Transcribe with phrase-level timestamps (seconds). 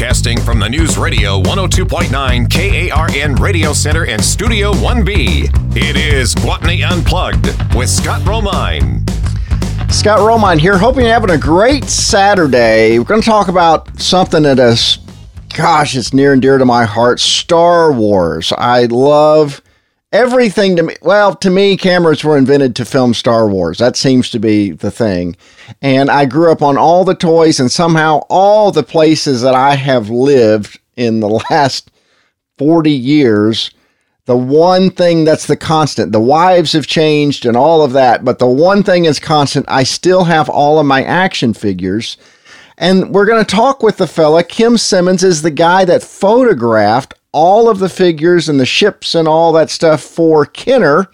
[0.00, 5.76] Broadcasting from the News Radio 102.9 KARN Radio Center and Studio 1B.
[5.76, 9.06] It is Gwatney Unplugged with Scott Romine.
[9.92, 12.98] Scott Romine here, hoping you're having a great Saturday.
[12.98, 15.00] We're going to talk about something that is,
[15.54, 18.54] gosh, it's near and dear to my heart Star Wars.
[18.56, 19.60] I love
[20.12, 20.96] everything to me.
[21.02, 23.78] Well, to me, cameras were invented to film Star Wars.
[23.78, 25.36] That seems to be the thing.
[25.80, 29.74] And I grew up on all the toys, and somehow all the places that I
[29.76, 31.90] have lived in the last
[32.58, 33.70] 40 years.
[34.26, 38.38] The one thing that's the constant, the wives have changed and all of that, but
[38.38, 39.66] the one thing is constant.
[39.66, 42.16] I still have all of my action figures.
[42.78, 44.44] And we're going to talk with the fella.
[44.44, 49.28] Kim Simmons is the guy that photographed all of the figures and the ships and
[49.28, 51.08] all that stuff for Kenner,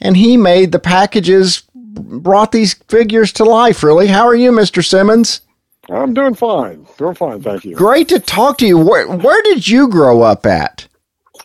[0.00, 3.82] and he made the packages, brought these figures to life.
[3.82, 5.40] Really, how are you, Mister Simmons?
[5.88, 6.86] I'm doing fine.
[6.98, 7.76] Doing fine, thank you.
[7.76, 8.78] Great to talk to you.
[8.78, 10.86] Where where did you grow up at?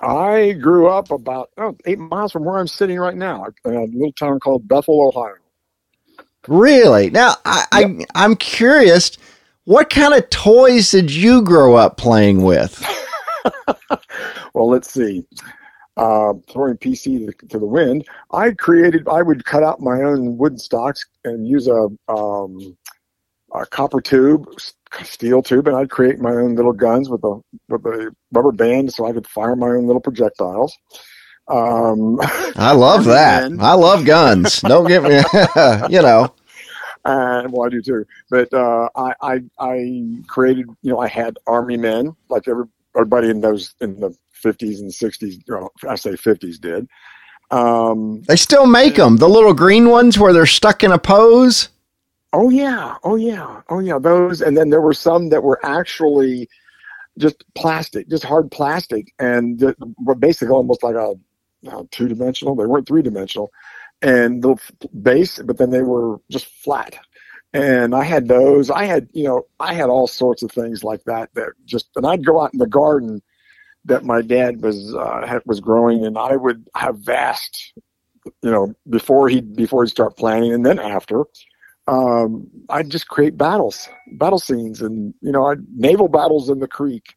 [0.01, 4.13] I grew up about oh, eight miles from where I'm sitting right now, a little
[4.13, 5.35] town called Bethel, Ohio.
[6.47, 7.11] Really?
[7.11, 8.07] Now, I, yep.
[8.15, 9.17] I I'm curious.
[9.65, 12.83] What kind of toys did you grow up playing with?
[14.53, 15.25] well, let's see.
[15.97, 19.07] Uh, throwing PC to, to, the wind, I created.
[19.07, 22.77] I would cut out my own wooden stocks and use a, um,
[23.53, 24.47] a copper tube,
[25.03, 28.93] steel tube, and I'd create my own little guns with a with a rubber band,
[28.93, 30.75] so I could fire my own little projectiles.
[31.47, 32.19] Um,
[32.55, 33.51] I love that.
[33.59, 34.61] I love guns.
[34.61, 35.21] Don't get me,
[35.95, 36.33] you know.
[37.03, 38.05] And well, I do too.
[38.29, 40.67] But uh, I, I, I created.
[40.81, 44.91] You know, I had army men like every everybody in those in the 50s and
[44.91, 46.87] 60s, well, I say 50s did.
[47.51, 51.69] Um, they still make them, the little green ones where they're stuck in a pose.
[52.33, 53.99] Oh yeah, oh yeah, oh yeah.
[53.99, 56.47] Those, and then there were some that were actually
[57.17, 59.61] just plastic, just hard plastic, and
[59.97, 61.13] were basically almost like a,
[61.67, 62.55] a two dimensional.
[62.55, 63.51] They weren't three dimensional,
[64.01, 64.55] and the
[65.01, 66.97] base, but then they were just flat
[67.53, 68.69] and I had those.
[68.69, 71.33] I had, you know, I had all sorts of things like that.
[71.33, 73.21] That just, and I'd go out in the garden
[73.85, 77.73] that my dad was uh, was growing, and I would have vast,
[78.41, 81.23] you know, before he before he'd start planning, and then after,
[81.87, 86.67] um, I'd just create battles, battle scenes, and you know, I'd, naval battles in the
[86.67, 87.15] creek.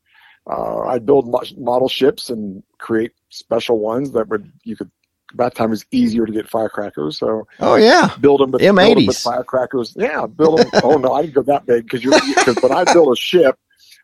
[0.50, 4.90] Uh, I'd build model ships and create special ones that would you could
[5.36, 7.18] that time was easier to get firecrackers.
[7.18, 8.94] So oh yeah, build them with, M80s.
[8.94, 9.94] Them with firecrackers.
[9.96, 10.70] Yeah, build them.
[10.82, 13.58] oh no, I didn't go that big because you're because but I build a ship.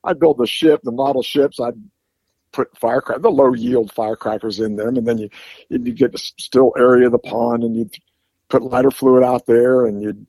[0.04, 1.60] I build the ship, the model ships.
[1.60, 1.74] I'd
[2.52, 5.30] put firecrackers, the low yield firecrackers in them, and then you
[5.68, 7.90] you get the still area of the pond, and you
[8.48, 10.26] put lighter fluid out there, and you'd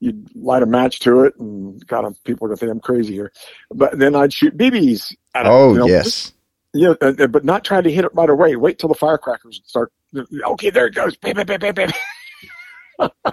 [0.00, 3.32] you'd light a match to it, and God, people are gonna think I'm crazy here.
[3.70, 5.14] But then I'd shoot BBs.
[5.34, 6.04] At oh it, you know, yes.
[6.04, 6.34] Just,
[6.74, 6.94] yeah,
[7.26, 8.56] but not try to hit it right away.
[8.56, 11.16] Wait till the firecrackers start okay, there it goes.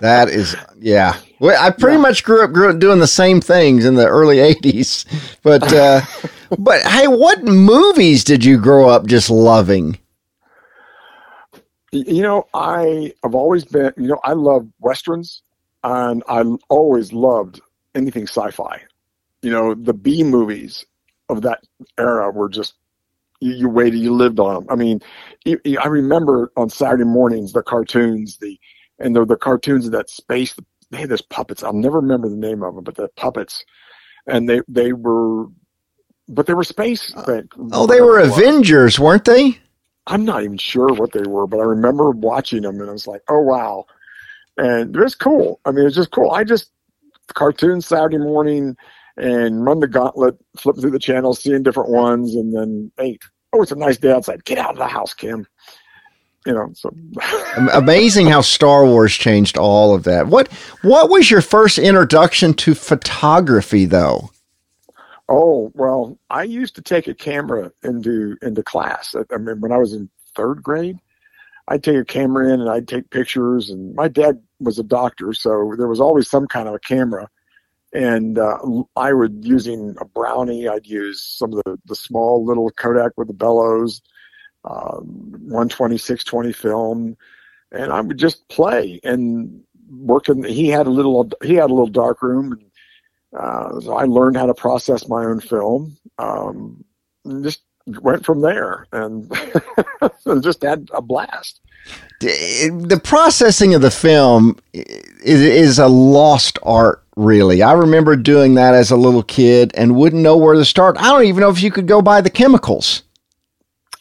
[0.02, 1.20] that is, yeah.
[1.40, 2.02] Well, I pretty yeah.
[2.02, 5.06] much grew up, grew up doing the same things in the early '80s,
[5.44, 6.02] but uh,
[6.58, 9.98] but hey, what movies did you grow up just loving?
[11.92, 13.94] You know, I have always been.
[13.98, 15.42] You know, I love westerns,
[15.84, 17.62] and I always loved
[17.96, 18.82] anything sci-fi.
[19.42, 20.86] You know, the B movies
[21.30, 21.62] of that
[21.98, 22.74] era were just
[23.40, 24.66] you, you waited, you lived on them.
[24.70, 25.02] I mean,
[25.46, 28.60] you, you, I remember on Saturday mornings the cartoons, the
[29.00, 30.56] and the, the cartoons of that space.
[30.92, 31.64] They had this puppets.
[31.64, 33.64] I'll never remember the name of them, but the puppets,
[34.28, 35.46] and they they were,
[36.28, 37.14] but they were space.
[37.16, 39.60] Uh, oh, they were Avengers, weren't they?
[40.08, 43.06] I'm not even sure what they were, but I remember watching them, and I was
[43.06, 43.86] like, oh wow,
[44.58, 45.60] and it was cool.
[45.66, 46.32] I mean, it's just cool.
[46.32, 46.72] I just
[47.34, 48.76] cartoons Saturday morning
[49.19, 53.18] and run the gauntlet, flip through the channels, seeing different ones, and then hey,
[53.53, 54.46] oh, it's a nice day outside.
[54.46, 55.46] Get out of the house, Kim.
[56.46, 56.96] You know, so
[57.74, 60.28] amazing how Star Wars changed all of that.
[60.28, 60.47] What
[60.81, 64.31] what was your first introduction to photography, though?
[65.27, 69.15] Oh well, I used to take a camera into into class.
[69.31, 70.98] I mean, when I was in third grade,
[71.68, 73.69] I'd take a camera in and I'd take pictures.
[73.69, 77.30] And my dad was a doctor, so there was always some kind of a camera
[77.94, 78.57] and uh,
[78.95, 80.68] I would using a brownie.
[80.68, 84.01] I'd use some of the, the small little Kodak with the bellows,
[84.65, 87.18] um, 120 620 film,
[87.71, 90.44] and I would just play and working.
[90.44, 94.38] He had a little he had a little dark room, and uh, so I learned
[94.38, 95.97] how to process my own film.
[96.18, 96.83] Um,
[97.41, 97.62] just
[98.01, 99.31] went from there, and,
[100.25, 101.62] and just had a blast
[102.19, 107.62] the processing of the film is, is a lost art really.
[107.62, 110.98] I remember doing that as a little kid and wouldn't know where to start.
[110.98, 113.04] I don't even know if you could go buy the chemicals.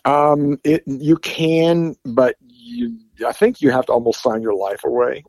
[0.05, 4.85] Um, it you can, but you, I think you have to almost sign your life
[4.85, 5.25] away.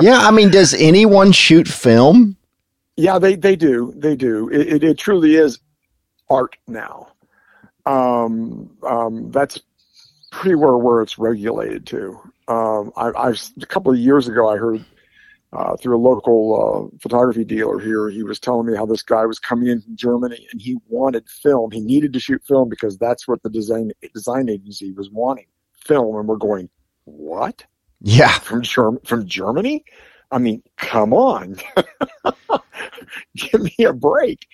[0.00, 2.36] yeah, I mean, does anyone shoot film?
[2.96, 3.92] Yeah, they they do.
[3.96, 4.48] They do.
[4.48, 5.58] It, it, it truly is
[6.30, 7.08] art now.
[7.84, 9.60] Um, um, that's
[10.30, 12.18] pretty where where it's regulated to.
[12.48, 14.84] Um, I, I've a couple of years ago, I heard
[15.56, 18.10] uh, through a local uh, photography dealer here.
[18.10, 21.28] He was telling me how this guy was coming in from Germany and he wanted
[21.28, 21.70] film.
[21.70, 26.16] He needed to shoot film because that's what the design design agency was wanting film.
[26.16, 26.68] And we're going,
[27.04, 27.64] what?
[28.02, 29.84] Yeah, from Germ- from Germany.
[30.30, 31.56] I mean, come on,
[33.36, 34.46] give me a break.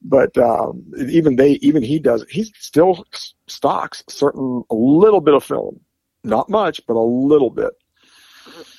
[0.00, 2.24] But um, even they, even he does.
[2.30, 3.04] He still
[3.46, 5.80] stocks certain a little bit of film,
[6.24, 7.72] not much, but a little bit.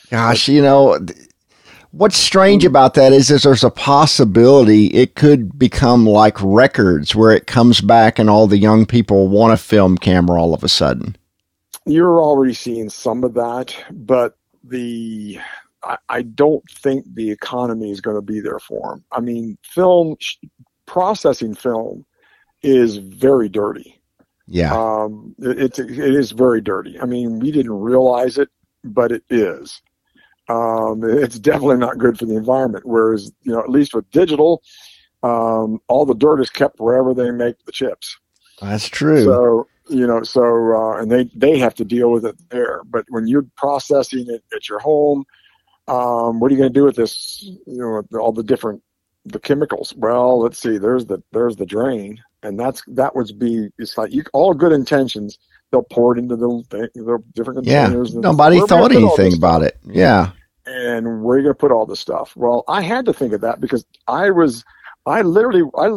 [0.10, 0.98] Gosh, you know,
[1.92, 7.32] what's strange about that is, is there's a possibility it could become like records where
[7.32, 10.70] it comes back and all the young people want a film camera all of a
[10.70, 11.16] sudden.
[11.86, 15.40] You're already seeing some of that, but the
[15.84, 19.04] I, I don't think the economy is going to be there for them.
[19.12, 20.18] I mean, film
[20.86, 22.06] processing film
[22.62, 24.00] is very dirty.
[24.46, 27.00] Yeah, um, it, it's it is very dirty.
[27.00, 28.50] I mean, we didn't realize it,
[28.84, 29.82] but it is.
[30.50, 32.86] Um, it's definitely not good for the environment.
[32.86, 34.64] Whereas, you know, at least with digital,
[35.24, 38.18] um, all the dirt is kept wherever they make the chips.
[38.62, 39.24] That's true.
[39.24, 40.44] So you know, so
[40.76, 42.82] uh, and they they have to deal with it there.
[42.86, 45.26] But when you're processing it at your home,
[45.88, 47.44] um, what are you going to do with this?
[47.66, 48.82] You know, all the different
[49.26, 49.94] the chemicals.
[49.98, 50.78] Well, let's see.
[50.78, 53.70] There's the there's the drain, and that's that would be.
[53.78, 55.40] It's like you all good intentions.
[55.72, 58.14] They'll pour it into the, the different containers.
[58.14, 59.78] Yeah, nobody thought anything about it.
[59.86, 60.32] Yeah,
[60.70, 62.34] and where are you going to put all this stuff?
[62.36, 64.64] Well, I had to think of that because I was,
[65.06, 65.88] I literally, I,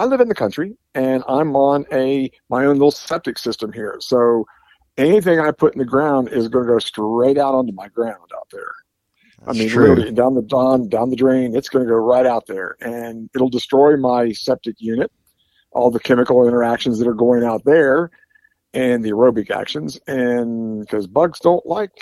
[0.00, 3.96] I live in the country and I'm on a, my own little septic system here.
[4.00, 4.46] So
[4.96, 8.30] anything I put in the ground is going to go straight out onto my ground
[8.34, 8.72] out there.
[9.44, 9.88] That's I mean, true.
[9.88, 13.28] literally down the down, down the drain, it's going to go right out there and
[13.34, 15.12] it'll destroy my septic unit,
[15.72, 18.10] all the chemical interactions that are going out there
[18.72, 20.00] and the aerobic actions.
[20.06, 21.92] And because bugs don't like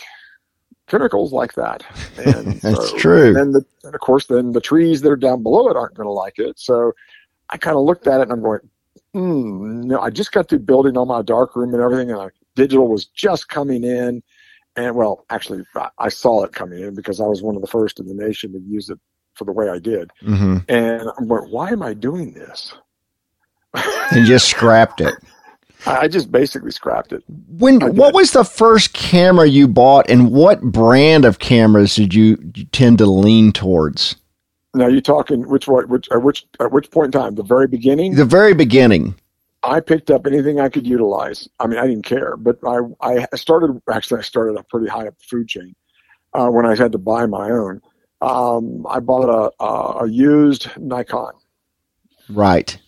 [0.90, 1.84] chemicals like that.
[2.18, 3.40] And That's so, true.
[3.40, 6.06] And, the, and of course, then the trees that are down below it aren't going
[6.06, 6.58] to like it.
[6.58, 6.92] So
[7.48, 8.60] I kind of looked at it and I'm going,
[9.14, 12.28] hmm, no, I just got through building on my dark room and everything, and I,
[12.54, 14.22] digital was just coming in.
[14.76, 15.64] And well, actually,
[15.98, 18.52] I saw it coming in because I was one of the first in the nation
[18.52, 18.98] to use it
[19.34, 20.10] for the way I did.
[20.22, 20.58] Mm-hmm.
[20.68, 22.74] And I'm going, why am I doing this?
[23.74, 25.14] and just scrapped it.
[25.86, 27.22] I just basically scrapped it.
[27.48, 32.36] When what was the first camera you bought, and what brand of cameras did you,
[32.72, 34.16] tend to lean towards?
[34.74, 37.34] Now you're talking which which at which at which point in time?
[37.34, 38.14] The very beginning.
[38.14, 39.14] The very beginning.
[39.62, 41.48] I picked up anything I could utilize.
[41.58, 45.06] I mean, I didn't care, but I I started actually I started up pretty high
[45.06, 45.74] up the food chain
[46.34, 47.80] uh, when I had to buy my own.
[48.20, 51.32] Um, I bought a, a, a used Nikon.
[52.28, 52.78] Right.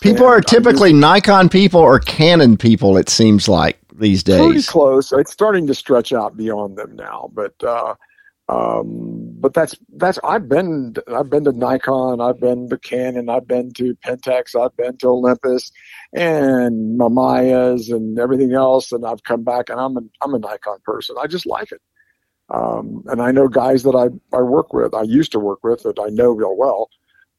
[0.00, 2.96] People and are typically just, Nikon people or Canon people.
[2.96, 4.44] It seems like these days.
[4.44, 5.12] Pretty close.
[5.12, 7.94] It's starting to stretch out beyond them now, but uh,
[8.48, 13.46] um, but that's that's I've been I've been to Nikon, I've been to Canon, I've
[13.46, 15.70] been to Pentax, I've been to Olympus,
[16.14, 20.78] and Mamiya's and everything else, and I've come back and I'm a I'm a Nikon
[20.84, 21.16] person.
[21.20, 21.82] I just like it.
[22.50, 25.82] Um, and I know guys that I, I work with, I used to work with
[25.82, 26.88] that I know real well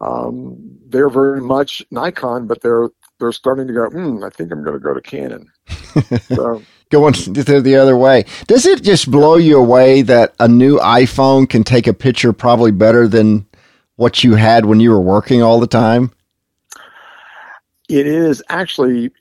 [0.01, 2.89] um, they're very much Nikon, but they're
[3.19, 3.89] they're starting to go.
[3.89, 5.51] Hmm, I think I'm going to go to Canon.
[6.21, 6.61] So.
[6.91, 8.25] Going the other way.
[8.47, 12.71] Does it just blow you away that a new iPhone can take a picture probably
[12.71, 13.45] better than
[13.95, 16.11] what you had when you were working all the time?
[17.89, 19.11] It is actually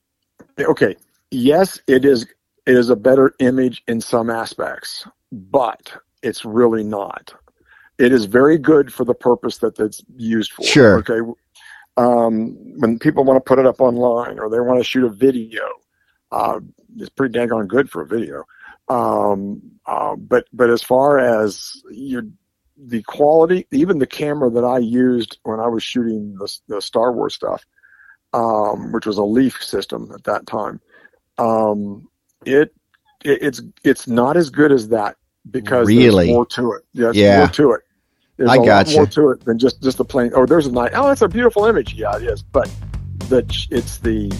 [0.58, 0.97] okay.
[1.30, 2.26] Yes, it is.
[2.66, 5.92] It is a better image in some aspects, but
[6.23, 7.35] it's really not
[7.98, 10.64] it is very good for the purpose that it's used for.
[10.64, 10.98] Sure.
[10.98, 11.20] Okay.
[11.96, 15.10] Um, when people want to put it up online or they want to shoot a
[15.10, 15.62] video,
[16.30, 16.60] uh,
[16.96, 18.44] it's pretty dang on good for a video.
[18.88, 22.22] Um, uh, but but as far as your
[22.76, 27.12] the quality, even the camera that I used when I was shooting the, the Star
[27.12, 27.64] Wars stuff,
[28.32, 30.80] um, which was a Leaf system at that time,
[31.38, 32.08] um,
[32.46, 32.72] it,
[33.24, 35.16] it, it's it's not as good as that
[35.50, 36.26] because really?
[36.26, 36.84] there's more to it.
[36.92, 37.38] Yeah, yeah.
[37.38, 37.82] more to it.
[38.38, 38.97] There's I a got lot you.
[38.97, 40.30] more to it than just just the plain.
[40.35, 40.92] Oh, there's a night.
[40.95, 41.95] Oh, that's a beautiful image.
[41.95, 42.42] Yeah, it is.
[42.42, 42.71] But
[43.28, 44.33] the it's the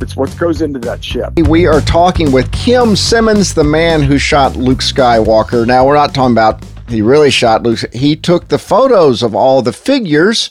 [0.00, 1.32] it's what goes into that ship.
[1.48, 5.66] We are talking with Kim Simmons, the man who shot Luke Skywalker.
[5.66, 7.80] Now we're not talking about He really shot Luke.
[7.92, 10.50] He took the photos of all the figures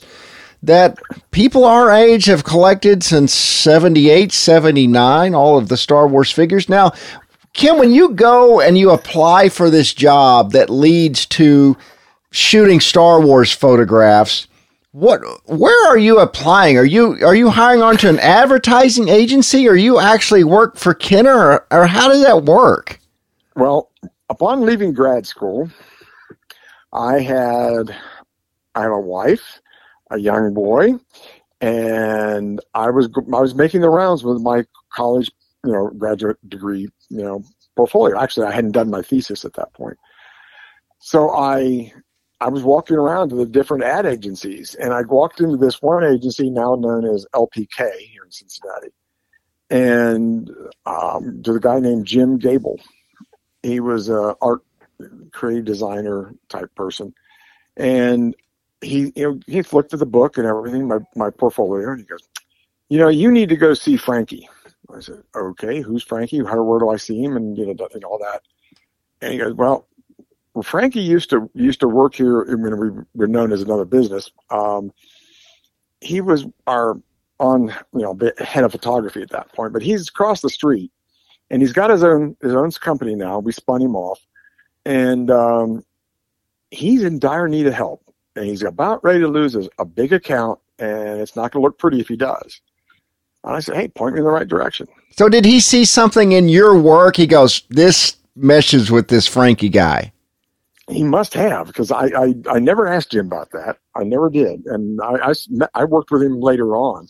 [0.62, 0.98] that
[1.30, 6.68] people our age have collected since 78, 79, all of the Star Wars figures.
[6.68, 6.92] Now,
[7.52, 11.76] Kim, when you go and you apply for this job that leads to
[12.36, 14.46] shooting Star Wars photographs,
[14.92, 16.76] what where are you applying?
[16.76, 21.36] Are you are you hiring onto an advertising agency or you actually work for Kenner
[21.36, 22.98] or, or how does that work?
[23.56, 23.90] Well,
[24.28, 25.70] upon leaving grad school,
[26.92, 27.94] I had
[28.74, 29.60] I have a wife,
[30.10, 30.94] a young boy,
[31.60, 35.30] and I was I was making the rounds with my college,
[35.64, 37.44] you know, graduate degree, you know,
[37.76, 38.18] portfolio.
[38.18, 39.96] Actually, I hadn't done my thesis at that point.
[41.00, 41.92] So I
[42.40, 46.04] I was walking around to the different ad agencies, and I walked into this one
[46.04, 48.88] agency now known as LPK here in Cincinnati,
[49.70, 50.50] and
[50.84, 52.78] um, to the guy named Jim Gable.
[53.62, 54.60] He was a art
[55.32, 57.14] creative designer type person,
[57.76, 58.36] and
[58.82, 62.06] he you know he looked at the book and everything, my my portfolio, and he
[62.06, 62.22] goes,
[62.90, 64.48] "You know, you need to go see Frankie."
[64.94, 66.44] I said, "Okay, who's Frankie?
[66.44, 68.42] How where do I see him?" And you know, and all that.
[69.22, 69.95] And he goes, "Well, well,
[70.62, 74.30] Frankie used to used to work here when we were known as another business.
[74.50, 74.92] Um,
[76.00, 76.96] he was our
[77.38, 80.90] on you know head of photography at that point, but he's across the street,
[81.50, 83.38] and he's got his own his own company now.
[83.38, 84.20] We spun him off,
[84.84, 85.84] and um,
[86.70, 88.02] he's in dire need of help,
[88.34, 91.66] and he's about ready to lose his, a big account, and it's not going to
[91.66, 92.60] look pretty if he does.
[93.44, 96.32] And I said, "Hey, point me in the right direction." So, did he see something
[96.32, 97.16] in your work?
[97.16, 100.12] He goes, "This meshes with this Frankie guy."
[100.88, 103.78] He must have because I, I, I never asked him about that.
[103.96, 105.32] I never did, and I, I,
[105.74, 107.08] I worked with him later on.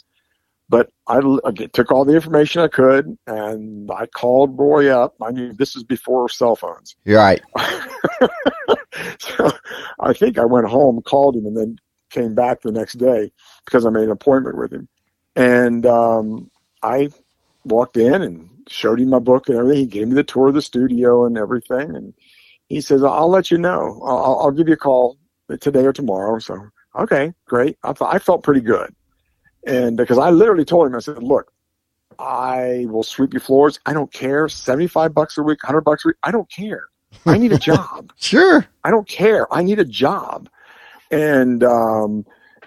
[0.68, 5.14] But I, I took all the information I could, and I called Roy up.
[5.22, 6.96] I knew this is before cell phones.
[7.04, 7.40] You're right.
[9.18, 9.52] so
[10.00, 11.78] I think I went home, called him, and then
[12.10, 13.30] came back the next day
[13.64, 14.88] because I made an appointment with him.
[15.36, 16.50] And um,
[16.82, 17.10] I
[17.64, 19.82] walked in and showed him my book and everything.
[19.82, 22.14] He gave me the tour of the studio and everything, and
[22.68, 24.00] he says, I'll let you know.
[24.04, 25.18] I'll, I'll give you a call
[25.60, 26.38] today or tomorrow.
[26.38, 26.58] So,
[26.98, 27.78] okay, great.
[27.82, 28.94] I, I felt pretty good.
[29.66, 31.52] And because I literally told him, I said, look,
[32.18, 33.78] I will sweep your floors.
[33.86, 34.48] I don't care.
[34.48, 36.16] 75 bucks a week, 100 bucks a week.
[36.22, 36.86] I don't care.
[37.26, 38.12] I need a job.
[38.16, 38.66] sure.
[38.84, 39.52] I don't care.
[39.52, 40.48] I need a job.
[41.10, 42.24] And, um,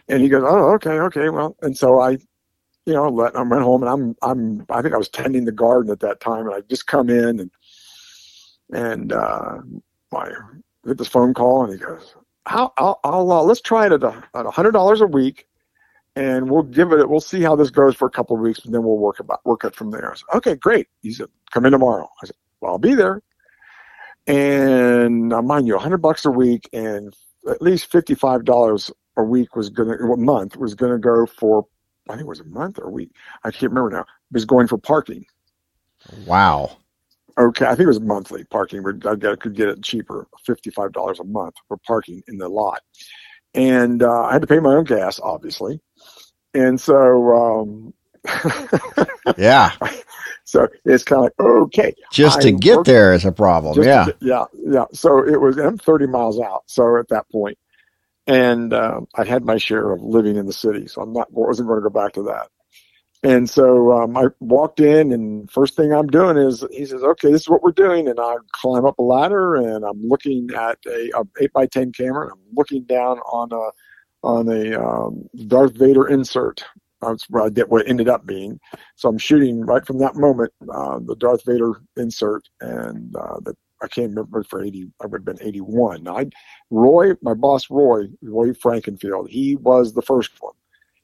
[0.08, 1.30] and he goes, oh, okay, okay.
[1.30, 2.12] Well, and so I,
[2.86, 5.52] you know, let, I went home and I'm, I'm, I think I was tending the
[5.52, 7.52] garden at that time and I just come in and,
[8.72, 9.60] and, uh,
[10.12, 10.30] my
[10.86, 14.04] get this phone call and he goes, "How I'll, I'll uh, let's try it at
[14.04, 15.48] a hundred dollars a week,
[16.16, 17.10] and we'll give it.
[17.10, 19.46] We'll see how this goes for a couple of weeks, and then we'll work about
[19.46, 22.36] work it from there." I said, "Okay, great." He said, "Come in tomorrow." I said,
[22.62, 23.22] "Well, I'll be there."
[24.28, 27.16] And uh, mind you, a hundred bucks a week and
[27.50, 31.66] at least fifty five dollars a week was gonna a month was gonna go for
[32.10, 33.12] I think it was a month or a week.
[33.44, 34.02] I can't remember now.
[34.02, 35.26] It was going for parking.
[36.26, 36.78] Wow
[37.40, 38.84] okay, I think it was monthly parking.
[39.06, 42.82] I could get it cheaper, fifty-five dollars a month for parking in the lot,
[43.54, 45.80] and uh, I had to pay my own gas, obviously,
[46.54, 47.94] and so um,
[49.38, 49.72] yeah.
[50.46, 53.84] So it's kind of like okay, just to get there is a problem.
[53.84, 54.86] Yeah, to, yeah, yeah.
[54.94, 55.58] So it was.
[55.58, 56.64] I'm 30 miles out.
[56.66, 57.60] So at that point,
[58.26, 61.68] and uh, I had my share of living in the city, so I'm not wasn't
[61.68, 62.48] going to go back to that.
[63.22, 67.32] And so um, I walked in, and first thing I'm doing is he says, "Okay,
[67.32, 70.78] this is what we're doing." And I climb up a ladder, and I'm looking at
[70.88, 73.72] a, a eight by ten camera, and I'm looking down on a
[74.26, 76.64] on a um, Darth Vader insert.
[77.02, 78.60] That's what, I what ended up being.
[78.96, 83.54] So I'm shooting right from that moment uh, the Darth Vader insert, and uh, the,
[83.82, 84.92] I can't remember for 80.
[85.02, 86.08] I would have been 81.
[86.08, 86.26] I,
[86.70, 90.54] Roy, my boss Roy, Roy Frankenfield, he was the first one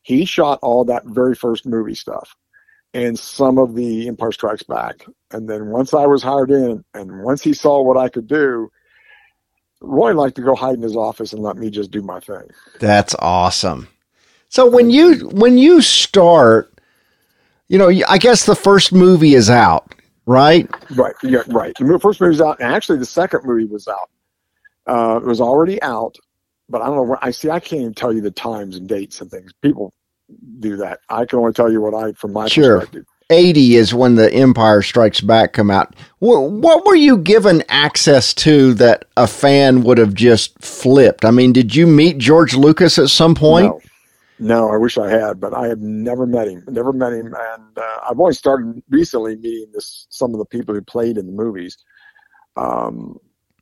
[0.05, 2.35] he shot all that very first movie stuff
[2.93, 5.03] and some of the Empire Strikes Back.
[5.31, 8.71] And then once I was hired in, and once he saw what I could do,
[9.81, 12.43] Roy liked to go hide in his office and let me just do my thing.
[12.79, 13.88] That's awesome.
[14.50, 16.71] So when you when you start,
[17.67, 19.95] you know, I guess the first movie is out,
[20.27, 20.69] right?
[20.91, 21.15] Right.
[21.24, 21.41] Yeah.
[21.47, 21.75] Right.
[21.79, 24.09] The first movie's out, and actually the second movie was out.
[24.85, 26.15] Uh, it was already out,
[26.69, 27.50] but I don't know where I see.
[27.50, 29.51] I can't even tell you the times and dates and things.
[29.62, 29.93] People
[30.60, 31.00] do that.
[31.10, 32.79] I can only tell you what I, from my sure.
[32.79, 33.05] perspective.
[33.31, 35.95] 80 is when the Empire Strikes Back come out.
[36.19, 41.25] What, what were you given access to that a fan would have just flipped?
[41.25, 43.67] I mean, did you meet George Lucas at some point?
[43.67, 43.81] No.
[44.38, 46.62] No, I wish I had, but I have never met him.
[46.67, 50.75] Never met him, and uh, I've only started recently meeting this some of the people
[50.75, 51.77] who played in the movies.
[52.57, 53.17] Um,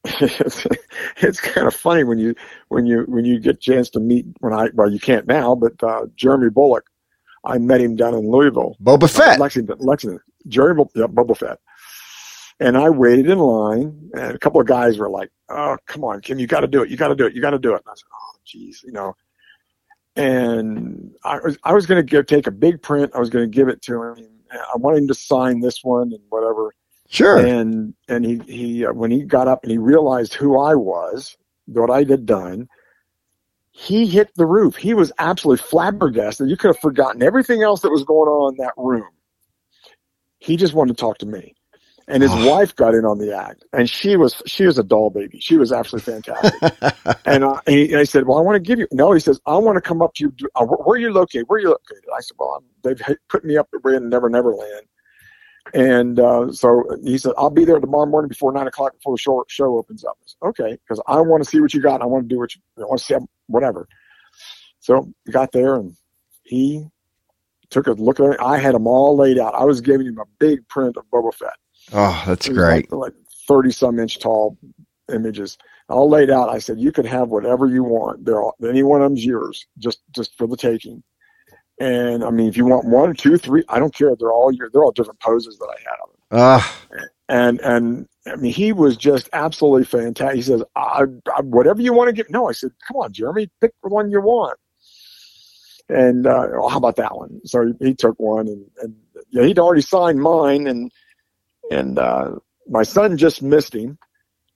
[0.06, 0.68] it's,
[1.18, 2.36] it's kind of funny when you
[2.70, 5.56] when you when you get a chance to meet when I well you can't now,
[5.56, 6.86] but uh, Jeremy Bulloch
[7.46, 9.40] I met him down in Louisville, Boba Fett.
[9.40, 11.60] Lexington, Lexington, Jeremy, yeah, Boba Fett.
[12.60, 16.22] And I waited in line, and a couple of guys were like, "Oh, come on,
[16.22, 16.90] Kim, you got to do it.
[16.90, 17.34] You got to do it.
[17.34, 19.16] You got to do it." And I said, "Oh, geez, you know."
[20.16, 23.12] And I was I was going to take a big print.
[23.16, 24.28] I was going to give it to him.
[24.52, 26.74] I wanted him to sign this one and whatever.
[27.14, 27.38] Sure.
[27.38, 31.38] And and he he uh, when he got up and he realized who I was,
[31.66, 32.68] what I had done,
[33.72, 34.76] he hit the roof.
[34.76, 36.50] He was absolutely flabbergasted.
[36.50, 39.10] You could have forgotten everything else that was going on in that room.
[40.40, 41.54] He just wanted to talk to me
[42.08, 45.10] and his wife got in on the act, and she was she was a doll
[45.10, 45.40] baby.
[45.40, 46.62] She was absolutely fantastic.
[47.26, 49.20] and, uh, and, he, and, I said, "Well, I want to give you." No, he
[49.20, 50.50] says, "I want to come up to you.
[50.56, 51.46] Uh, where are you located?
[51.48, 54.54] Where are you located?" I said, "Well, I'm, they've put me up in Never Never
[54.54, 54.86] Land."
[55.74, 59.20] And uh, so he said, "I'll be there tomorrow morning before nine o'clock before the
[59.20, 62.02] show, show opens up." Said, "Okay," because I want to see what you got.
[62.02, 63.16] I want to do what you I want to see
[63.48, 63.88] whatever.
[64.82, 65.96] So we got there, and
[66.44, 66.86] he
[67.70, 68.40] took a look at it.
[68.42, 69.56] I had them all laid out.
[69.56, 71.56] I was giving him a big print of Boba Fett
[71.92, 72.92] Oh, that's great.
[72.92, 73.14] Like,
[73.48, 74.58] 30 some inch tall
[75.14, 75.58] images
[75.90, 76.50] all laid out.
[76.50, 78.24] I said, you can have whatever you want.
[78.26, 81.04] They're all, any one of them's yours, just, just for the taking.
[81.80, 84.16] And I mean, if you want one, two, three, I don't care.
[84.16, 86.20] They're all your, they're all different poses that I had of them.
[86.32, 86.64] Uh,
[87.30, 90.36] and, and I mean, he was just absolutely fantastic.
[90.36, 91.04] He says, I,
[91.36, 92.30] I, whatever you want to get.
[92.30, 94.58] No, I said, come on, Jeremy, pick the one you want.
[95.90, 97.42] And, uh, well, how about that one?
[97.46, 98.96] So he, he took one and, and
[99.30, 100.92] yeah, he'd already signed mine and,
[101.72, 102.36] and uh,
[102.68, 103.98] my son just missed him.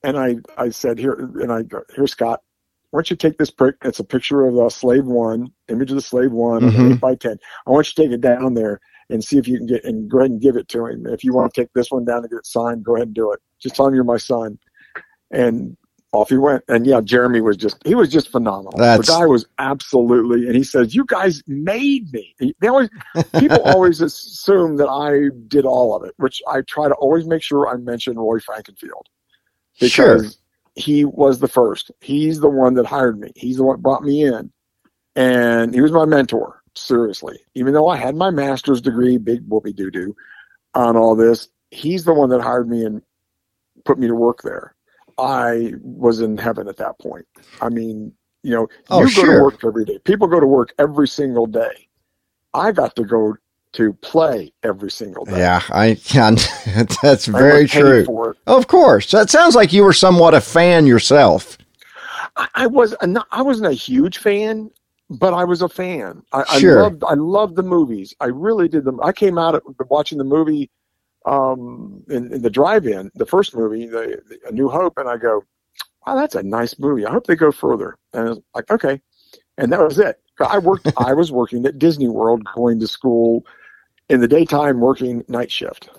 [0.03, 2.41] And I, I said, here, and I go, here, Scott,
[2.91, 3.75] why don't you take this pic?
[3.83, 6.93] It's a picture of the slave one, image of the slave one, mm-hmm.
[6.93, 7.37] eight by 10.
[7.65, 8.79] I want you to take it down there
[9.09, 11.05] and see if you can get, and go ahead and give it to him.
[11.05, 13.15] If you want to take this one down and get it signed, go ahead and
[13.15, 13.39] do it.
[13.59, 14.57] Just tell him you're my son.
[15.31, 15.75] And
[16.13, 16.63] off he went.
[16.69, 18.73] And yeah, Jeremy was just, he was just phenomenal.
[18.77, 19.05] That's...
[19.05, 22.35] The guy was absolutely, and he says, you guys made me.
[22.59, 22.89] They always,
[23.37, 27.43] people always assume that I did all of it, which I try to always make
[27.43, 29.07] sure I mention Roy Frankenfield
[29.79, 30.23] because sure.
[30.77, 31.91] He was the first.
[32.01, 33.31] He's the one that hired me.
[33.35, 34.51] He's the one that brought me in
[35.15, 36.61] and he was my mentor.
[36.75, 40.15] Seriously, even though I had my master's degree, big whoopee doo doo
[40.75, 43.01] on all this, he's the one that hired me and
[43.83, 44.75] put me to work there
[45.17, 47.25] I was in heaven at that point.
[47.61, 48.13] I mean,
[48.43, 49.25] you know, oh, you sure.
[49.25, 49.99] go to work every day.
[49.99, 51.87] People go to work every single day.
[52.53, 53.35] I got to go
[53.77, 55.37] to play every single day.
[55.37, 56.37] Yeah, I can.
[57.03, 58.33] That's very true.
[58.47, 61.57] Of course, that sounds like you were somewhat a fan yourself.
[62.35, 62.95] I, I was.
[63.03, 64.71] Not, I wasn't a huge fan,
[65.11, 66.23] but I was a fan.
[66.33, 66.79] I, sure.
[66.79, 67.03] I loved.
[67.07, 68.15] I loved the movies.
[68.19, 68.99] I really did them.
[69.03, 70.71] I came out of watching the movie
[71.27, 75.17] um, in, in the drive-in, the first movie, the, the, A New Hope, and I
[75.17, 75.43] go,
[76.05, 77.05] "Wow, that's a nice movie.
[77.05, 78.99] I hope they go further." And I was like, "Okay,"
[79.59, 80.19] and that was it.
[80.39, 80.91] I worked.
[80.97, 83.45] I was working at Disney World, going to school
[84.09, 85.89] in the daytime, working night shift.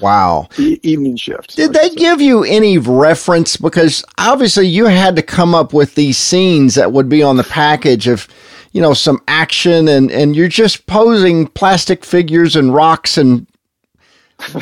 [0.00, 0.48] Wow.
[0.58, 1.56] E- evening shift.
[1.56, 3.56] Did they give you any reference?
[3.56, 7.44] Because obviously you had to come up with these scenes that would be on the
[7.44, 8.28] package of,
[8.72, 13.46] you know, some action and, and you're just posing plastic figures and rocks and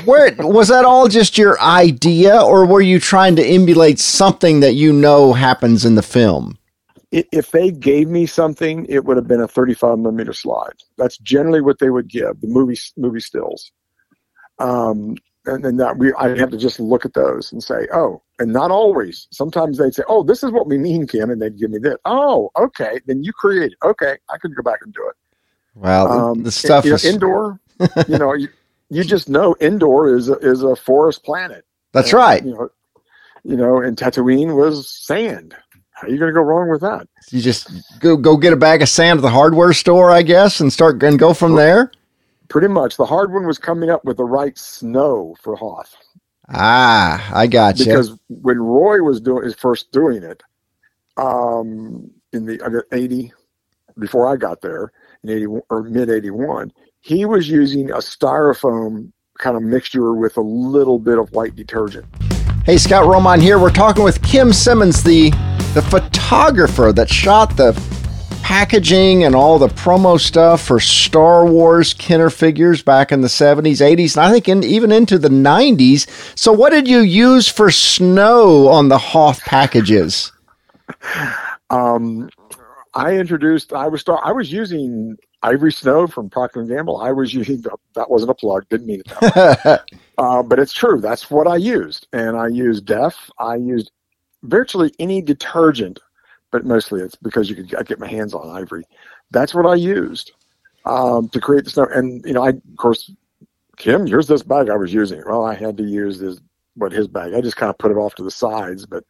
[0.04, 4.74] where was that all just your idea or were you trying to emulate something that
[4.74, 6.58] you know happens in the film
[7.10, 11.60] if they gave me something it would have been a 35 millimeter slide that's generally
[11.60, 13.72] what they would give the movie movie stills
[14.58, 15.16] um,
[15.46, 18.52] and then that we i have to just look at those and say oh and
[18.52, 21.70] not always sometimes they'd say oh this is what we mean kim and they'd give
[21.70, 25.06] me this oh okay then you create it okay i could go back and do
[25.08, 25.16] it
[25.74, 28.48] well um, the stuff you is know, Endor you know you,
[28.90, 31.64] you just know Endor is a, is a forest planet.
[31.92, 32.44] That's and, right.
[32.44, 32.68] You know,
[33.44, 35.54] you know, and Tatooine was sand.
[35.98, 37.08] How are you going to go wrong with that?
[37.30, 40.60] You just go go get a bag of sand at the hardware store, I guess,
[40.60, 41.90] and start and go from there.
[42.48, 45.96] Pretty much, the hard one was coming up with the right snow for Hoth.
[46.50, 47.86] Ah, I got you.
[47.86, 50.40] Because when Roy was doing his first doing it,
[51.16, 53.32] um, in the I got eighty,
[53.98, 54.92] before I got there
[55.24, 60.36] in eighty or mid eighty one, he was using a styrofoam kind of mixture with
[60.36, 62.06] a little bit of white detergent.
[62.68, 63.58] Hey, Scott Romine here.
[63.58, 65.30] We're talking with Kim Simmons, the
[65.72, 67.72] the photographer that shot the
[68.42, 73.80] packaging and all the promo stuff for Star Wars Kenner figures back in the 70s,
[73.80, 76.06] 80s, and I think in, even into the 90s.
[76.38, 80.30] So, what did you use for snow on the Hoth packages?
[81.70, 82.30] Um,
[82.94, 83.72] I introduced.
[83.74, 86.98] I was I was using Ivory Snow from Procter and Gamble.
[86.98, 87.62] I was using
[87.94, 88.66] that wasn't a plug.
[88.68, 89.84] Didn't mean it that
[90.18, 91.00] uh, but it's true.
[91.00, 93.14] That's what I used, and I used Def.
[93.38, 93.90] I used
[94.42, 96.00] virtually any detergent,
[96.52, 98.84] but mostly it's because you could I get my hands on ivory.
[99.30, 100.32] That's what I used
[100.84, 101.86] um, to create the snow.
[101.94, 103.10] And you know, I of course,
[103.76, 105.22] Kim, here's this bag I was using.
[105.26, 106.40] Well, I had to use this
[106.74, 107.34] what his bag.
[107.34, 109.04] I just kind of put it off to the sides, but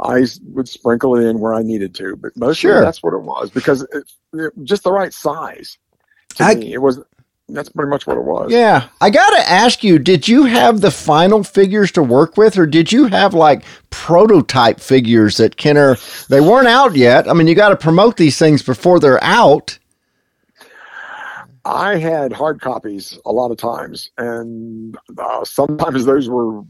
[0.00, 2.16] I would sprinkle it in where I needed to.
[2.16, 2.80] But mostly Sure.
[2.80, 5.78] that's what it was because it, it just the right size.
[6.36, 7.00] To I- me, it was.
[7.52, 8.52] That's pretty much what it was.
[8.52, 8.88] Yeah.
[9.00, 12.66] I got to ask you, did you have the final figures to work with or
[12.66, 15.96] did you have like prototype figures that Kenner
[16.28, 17.28] they weren't out yet?
[17.28, 19.78] I mean, you got to promote these things before they're out.
[21.64, 26.62] I had hard copies a lot of times, and uh, sometimes those were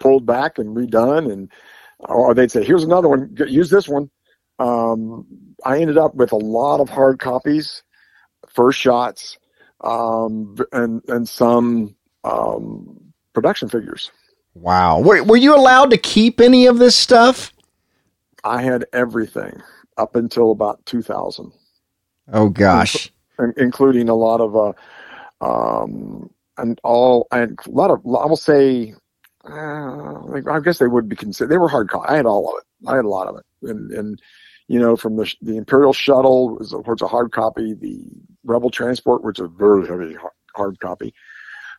[0.00, 1.50] pulled back and redone, and
[1.98, 3.34] or they'd say, "Here's another one.
[3.48, 4.10] Use this one."
[4.58, 5.26] Um,
[5.64, 7.82] I ended up with a lot of hard copies,
[8.48, 9.38] first shots,
[9.82, 13.00] um, and and some um,
[13.32, 14.10] production figures.
[14.54, 15.00] Wow.
[15.00, 17.52] Were, were you allowed to keep any of this stuff?
[18.44, 19.62] I had everything
[19.96, 21.52] up until about 2000.
[22.32, 23.10] Oh gosh.
[23.38, 24.72] in- including a lot of uh,
[25.40, 28.94] um, and all and a lot of I will say,
[29.48, 31.50] uh, I guess they would be considered.
[31.50, 32.08] They were hard copy.
[32.08, 32.88] I had all of it.
[32.88, 34.22] I had a lot of it, and and
[34.68, 37.74] you know from the the Imperial Shuttle was course a hard copy.
[37.74, 38.04] The
[38.44, 40.16] Rebel Transport, which is a very heavy
[40.54, 41.14] hard copy.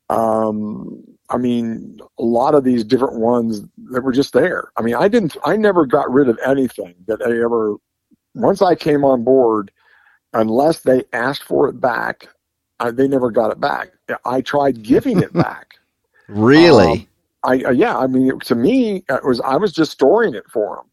[0.09, 4.71] Um, I mean, a lot of these different ones that were just there.
[4.77, 5.37] I mean, I didn't.
[5.45, 7.75] I never got rid of anything that I ever.
[8.35, 9.71] Once I came on board
[10.33, 12.27] unless they asked for it back,
[12.79, 13.91] uh, they never got it back.
[14.25, 15.75] I tried giving it back.
[16.27, 16.91] Really?
[16.91, 17.07] Um,
[17.43, 20.83] I uh, yeah, I mean, to me, it was I was just storing it for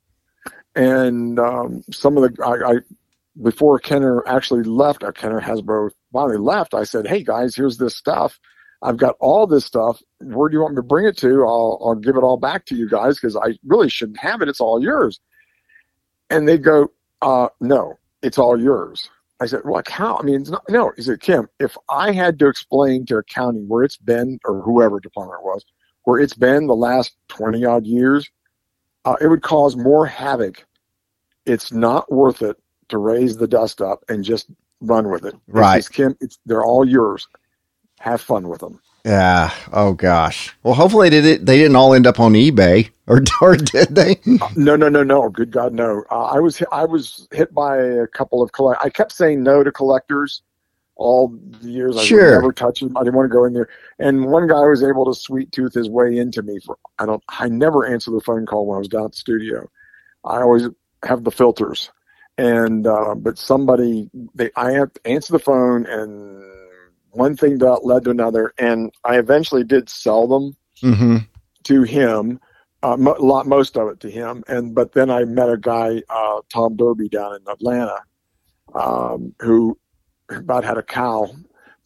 [0.75, 2.75] them, and um, some of the I, I
[3.43, 6.75] before Kenner actually left, uh, Kenner Hasbro finally left.
[6.75, 8.39] I said, "Hey guys, here's this stuff.
[8.83, 10.03] I've got all this stuff.
[10.21, 11.45] Where do you want me to bring it to?
[11.45, 14.49] I'll I'll give it all back to you guys because I really shouldn't have it.
[14.49, 15.21] It's all yours."
[16.29, 16.91] And they go,
[17.23, 19.09] uh, "No, it's all yours."
[19.41, 20.17] I said, "Well, like how?
[20.19, 23.69] I mean, it's not, no." He said, "Kim, if I had to explain to accounting
[23.69, 25.65] where it's been or whoever department it was,
[26.05, 28.29] where it's been the last twenty odd years,
[29.05, 30.67] uh, it would cause more havoc.
[31.47, 32.57] It's not worth it
[32.91, 34.47] to raise the dust up and just
[34.81, 35.35] run with it.
[35.49, 35.79] Right.
[35.83, 37.27] says, Kim, it's they're all yours.
[38.01, 38.81] Have fun with them.
[39.05, 39.51] Yeah.
[39.73, 40.55] Oh gosh.
[40.63, 41.47] Well, hopefully they did.
[41.47, 44.21] They didn't all end up on eBay, or or did they?
[44.57, 45.29] No, no, no, no.
[45.31, 46.05] Good God, no.
[46.11, 48.83] Uh, I was I was hit by a couple of collect.
[48.85, 50.43] I kept saying no to collectors
[50.97, 51.29] all
[51.63, 51.97] the years.
[51.97, 52.33] I Sure.
[52.35, 52.95] never touch them.
[52.97, 53.71] I didn't want to go in there.
[53.99, 56.77] And one guy was able to sweet tooth his way into me for.
[56.99, 57.23] I don't.
[57.29, 59.67] I never answer the phone call when I was down at the studio.
[60.27, 60.65] I always
[61.05, 61.91] have the filters,
[62.41, 66.43] and uh, but somebody they I have to answer the phone and.
[67.13, 71.17] One thing that led to another, and I eventually did sell them Mm-hmm.
[71.65, 72.39] to him,
[72.85, 74.45] uh, mo- lot most of it to him.
[74.47, 77.99] And but then I met a guy, uh, Tom Derby, down in Atlanta,
[78.77, 79.77] um, who
[80.29, 81.29] about had a cow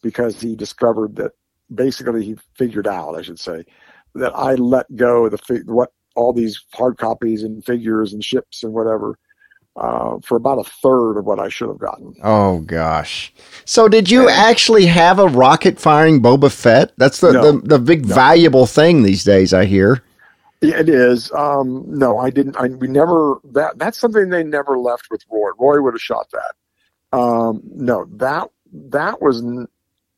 [0.03, 1.31] because he discovered that
[1.73, 3.65] basically he figured out, I should say,
[4.13, 8.23] that I let go of the fi- what all these hard copies and figures and
[8.23, 9.17] ships and whatever.
[9.77, 12.15] Uh, for about a third of what I should have gotten.
[12.23, 13.33] Oh gosh.
[13.65, 16.93] So did you actually have a rocket firing Boba Fett?
[16.95, 17.51] That's the No.
[17.51, 19.53] the, the big valuable thing these days.
[19.53, 20.01] I hear.
[20.61, 21.29] It is.
[21.33, 22.55] Um, no, I didn't.
[22.55, 23.35] I, we never.
[23.51, 25.49] That that's something they never left with Roy.
[25.59, 27.17] Roy would have shot that.
[27.17, 29.67] Um, no, that that was n-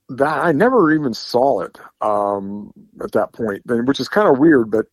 [0.09, 0.37] that.
[0.45, 2.71] I never even saw it um,
[3.03, 4.69] at that point, then, which is kind of weird.
[4.69, 4.85] But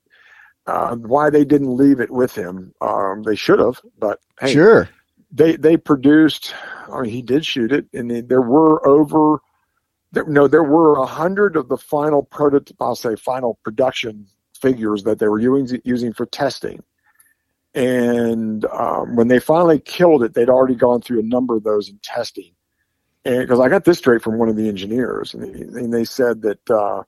[0.67, 2.75] uh, why they didn't leave it with him?
[2.81, 3.81] Um, they should have.
[3.99, 4.89] But hey, Sure.
[5.31, 6.55] they they produced.
[6.93, 9.41] I mean, he did shoot it, and then there were over.
[10.13, 12.77] There, no, there were a hundred of the final prototype.
[12.81, 14.27] I'll say final production
[14.59, 16.83] figures that they were using using for testing.
[17.75, 21.89] And um, when they finally killed it, they'd already gone through a number of those
[21.89, 22.53] in testing.
[23.25, 26.43] And because I got this straight from one of the engineers, and, and they said
[26.43, 27.03] that uh,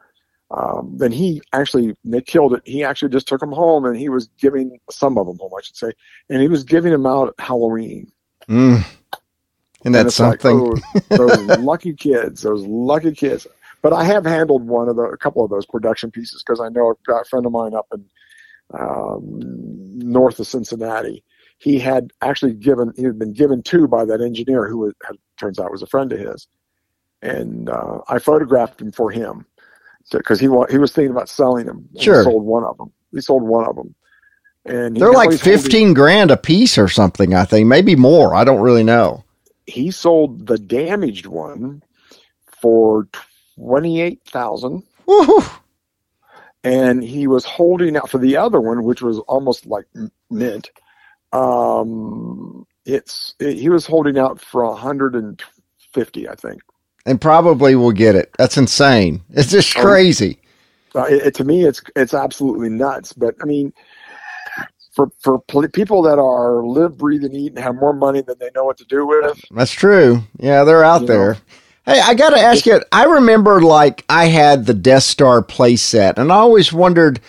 [0.50, 2.62] um, then he actually they killed it.
[2.64, 5.62] He actually just took them home, and he was giving some of them home, I
[5.62, 5.92] should say,
[6.30, 8.12] and he was giving them out at Halloween.
[8.48, 8.85] Mm.
[9.85, 10.80] And that's like, something.
[11.11, 13.46] oh, those lucky kids, those lucky kids.
[13.82, 16.68] But I have handled one of the, a couple of those production pieces because I
[16.68, 18.04] know a friend of mine up in
[18.74, 19.40] um,
[19.98, 21.22] north of Cincinnati.
[21.59, 25.59] He had actually given, he had been given two by that engineer who had, turns
[25.59, 26.48] out was a friend of his,
[27.22, 29.46] and uh, I photographed him for him
[30.11, 31.88] because he wa- he was thinking about selling them.
[31.99, 32.19] Sure.
[32.19, 32.92] he sold one of them.
[33.12, 33.95] He sold one of them,
[34.64, 37.35] and They're like fifteen grand a piece or something.
[37.35, 38.35] I think maybe more.
[38.35, 39.25] I don't really know.
[39.66, 41.83] he sold the damaged one
[42.61, 43.09] for
[43.57, 44.83] twenty eight thousand,
[46.64, 49.87] and he was holding out for the other one, which was almost like
[50.31, 50.71] mint.
[51.33, 56.62] Um, it's it, he was holding out for 150, I think.
[57.07, 58.35] And probably will get it.
[58.37, 59.23] That's insane.
[59.31, 60.38] It's just oh, crazy.
[60.95, 63.12] Uh, it, it, to me, it's it's absolutely nuts.
[63.12, 63.73] But I mean,
[64.92, 65.38] for for
[65.69, 68.79] people that are live, breathe, and eat and have more money than they know what
[68.79, 69.40] to do with.
[69.51, 70.23] That's true.
[70.38, 71.35] Yeah, they're out you there.
[71.35, 71.40] Know.
[71.85, 72.81] Hey, I got to ask you.
[72.90, 77.21] I remember like I had the Death Star playset, and I always wondered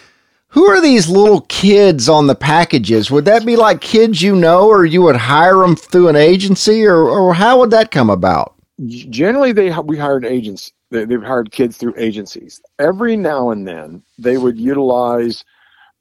[0.48, 3.12] who are these little kids on the packages?
[3.12, 6.86] Would that be like kids you know, or you would hire them through an agency,
[6.86, 8.56] or or how would that come about?
[8.86, 10.72] Generally, they we hired agents.
[10.92, 12.62] They, they've hired kids through agencies.
[12.80, 15.44] Every now and then, they would utilize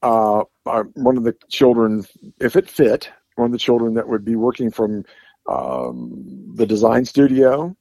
[0.02, 2.04] uh, uh, one of the children,
[2.40, 5.04] if it fit, one of the children that would be working from
[5.48, 7.74] um, the design studio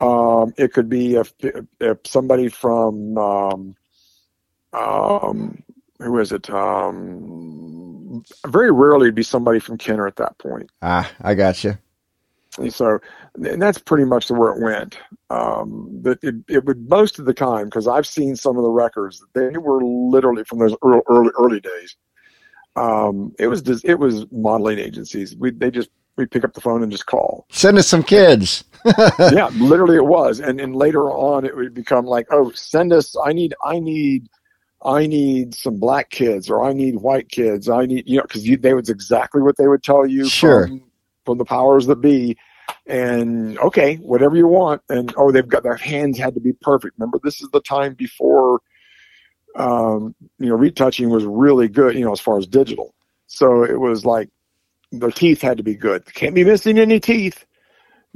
[0.00, 1.32] um, it could be if,
[1.80, 3.76] if somebody from um,
[4.72, 5.62] um,
[5.98, 6.48] who is it?
[6.50, 10.70] Um, very rarely it'd be somebody from Kenner at that point.
[10.82, 11.76] Ah, I got you.
[12.58, 12.98] And so,
[13.36, 14.98] and that's pretty much the where it went.
[15.30, 18.70] Um, but it, it would most of the time because I've seen some of the
[18.70, 19.24] records.
[19.34, 21.96] They were literally from those early early, early days.
[22.76, 25.36] Um, it was it was modeling agencies.
[25.36, 27.46] We they just we pick up the phone and just call.
[27.50, 28.64] Send us some kids.
[29.18, 30.40] yeah, literally it was.
[30.40, 34.28] And and later on it would become like, oh, send us I need I need
[34.82, 37.68] I need some black kids or I need white kids.
[37.68, 40.66] I need you know, because they was exactly what they would tell you sure.
[40.66, 40.89] from
[41.30, 42.36] from the powers that be.
[42.86, 44.82] And okay, whatever you want.
[44.88, 46.94] And oh, they've got their hands had to be perfect.
[46.98, 48.60] Remember, this is the time before
[49.56, 52.94] um, you know, retouching was really good, you know, as far as digital.
[53.26, 54.28] So it was like
[54.92, 56.04] the teeth had to be good.
[56.14, 57.44] Can't be missing any teeth.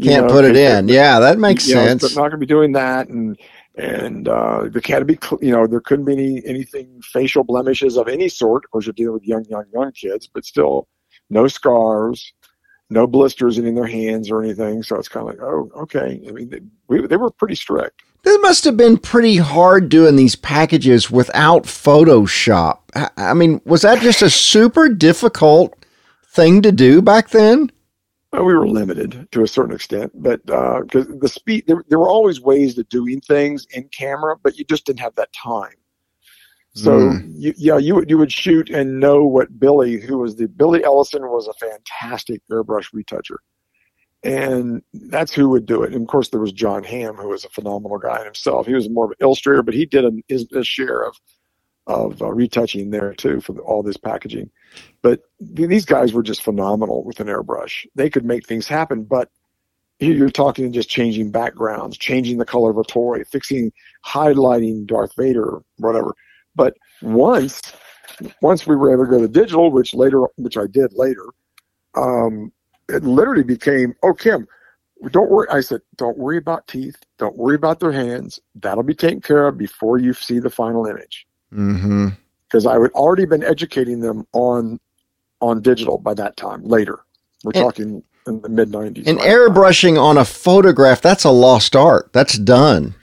[0.03, 0.89] Can't know, put it in.
[0.89, 2.03] Yeah, that makes sense.
[2.03, 3.39] Know, not going to be doing that, and
[3.77, 8.09] and uh, there can't be, you know, there couldn't be any anything facial blemishes of
[8.09, 8.65] any sort.
[8.65, 10.89] Of course, you're dealing with young, young, young kids, but still,
[11.31, 12.33] no scars,
[12.91, 14.83] no blisters in their hands or anything.
[14.83, 16.21] So it's kind of like, oh, okay.
[16.29, 18.03] I mean, they, we, they were pretty strict.
[18.23, 22.79] This must have been pretty hard doing these packages without Photoshop.
[23.17, 25.77] I mean, was that just a super difficult
[26.29, 27.71] thing to do back then?
[28.33, 31.99] Well, we were limited to a certain extent, but because uh, the speed, there, there
[31.99, 35.75] were always ways of doing things in camera, but you just didn't have that time.
[36.75, 37.33] So mm.
[37.37, 40.83] you, yeah, you would you would shoot and know what Billy, who was the Billy
[40.85, 43.39] Ellison, was a fantastic airbrush retoucher,
[44.25, 45.93] and that's who would do it.
[45.93, 48.67] And of course, there was John Hamm, who was a phenomenal guy himself.
[48.67, 51.17] He was more of an illustrator, but he did a, his, his share of
[51.87, 54.51] of uh, retouching there too for the, all this packaging.
[55.03, 57.87] But these guys were just phenomenal with an airbrush.
[57.95, 59.31] They could make things happen, but
[60.01, 63.73] here you're talking just changing backgrounds, changing the color of a toy, fixing
[64.05, 66.15] highlighting Darth Vader, whatever.
[66.55, 67.61] But once
[68.41, 71.27] once we were able to go to digital, which later which I did later,
[71.97, 72.53] um,
[72.89, 74.47] it literally became, oh Kim,
[75.11, 75.49] don't worry.
[75.51, 76.97] I said, don't worry about teeth.
[77.19, 78.41] Don't worry about their hands.
[78.55, 81.27] That'll be taken care of before you see the final image.
[81.53, 82.09] Mm-hmm.
[82.49, 84.79] Because I had already been educating them on
[85.41, 86.63] on digital by that time.
[86.65, 87.01] Later,
[87.43, 89.07] we're and, talking in the mid '90s.
[89.07, 92.13] And right airbrushing on a photograph, that's a lost art.
[92.13, 92.95] That's done.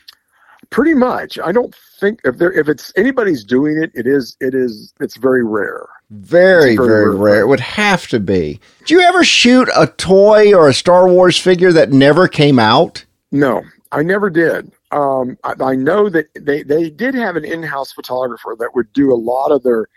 [0.70, 1.38] Pretty much.
[1.44, 5.16] I don't think if there if it's anybody's doing it, it is it is it's
[5.16, 5.88] very rare.
[6.10, 7.16] Very, very, very rare.
[7.16, 7.40] rare.
[7.40, 8.60] It would have to be.
[8.80, 13.06] Did you ever shoot a toy or a Star Wars figure that never came out?
[13.32, 17.92] No, I never did um, I, I, know that they, they did have an in-house
[17.92, 19.88] photographer that would do a lot of their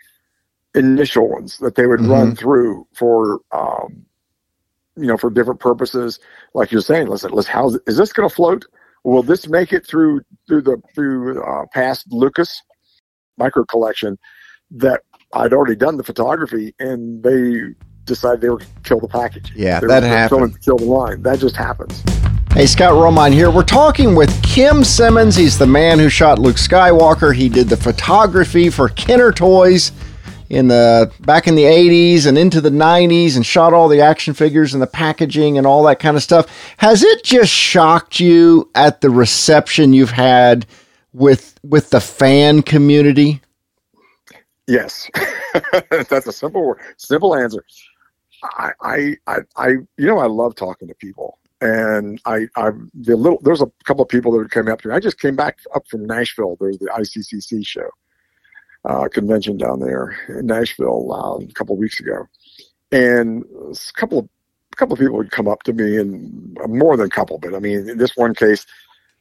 [0.73, 2.11] initial ones that they would mm-hmm.
[2.11, 4.05] run through for um,
[4.95, 6.19] you know for different purposes
[6.53, 8.65] like you're saying listen let's how is this going to float
[9.05, 12.61] will this make it through through the through uh, past lucas
[13.37, 14.17] micro collection
[14.71, 15.01] that
[15.33, 17.61] i'd already done the photography and they
[18.03, 21.21] decided they were going to kill the package yeah they that happened kill the line
[21.21, 22.03] that just happens
[22.55, 23.51] Hey, Scott Romine here.
[23.51, 25.35] We're talking with Kim Simmons.
[25.35, 27.35] He's the man who shot Luke Skywalker.
[27.35, 29.91] He did the photography for Kenner Toys
[30.49, 34.33] in the back in the 80s and into the 90s and shot all the action
[34.33, 36.47] figures and the packaging and all that kind of stuff.
[36.77, 40.65] Has it just shocked you at the reception you've had
[41.13, 43.41] with with the fan community?
[44.67, 45.09] Yes.
[45.89, 47.63] That's a simple simple answer.
[48.43, 48.71] I,
[49.27, 53.61] I I you know I love talking to people and I, I the little there's
[53.61, 54.93] a couple of people that came up to me.
[54.93, 56.57] I just came back up from Nashville.
[56.59, 57.89] There's the ICCC show
[58.85, 62.25] uh, convention down there in Nashville uh, a couple of weeks ago,
[62.91, 64.29] and a couple of
[64.73, 67.37] a couple of people would come up to me, and uh, more than a couple,
[67.37, 68.65] but I mean, in this one case,